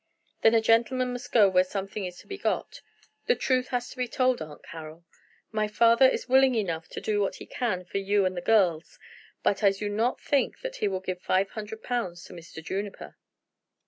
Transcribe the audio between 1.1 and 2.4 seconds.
must go where something is to be